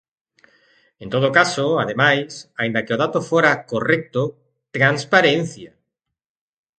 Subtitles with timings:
[1.03, 4.21] En todo caso, ademais, aínda que o dato fora correcto,
[4.75, 5.71] ¡transparencia!